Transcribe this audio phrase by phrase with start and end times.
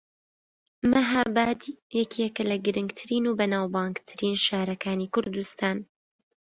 [0.93, 1.61] مەھاباد
[1.99, 5.77] یەکێکە لە گرنگترین و بەناوبانگترین شارەکانی کوردستان